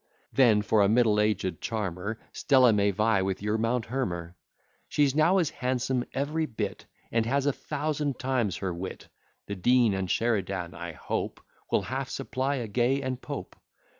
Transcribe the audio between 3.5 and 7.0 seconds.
Mounthermer; She's now as handsome every bit,